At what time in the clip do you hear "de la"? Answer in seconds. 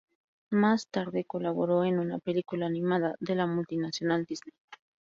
3.19-3.45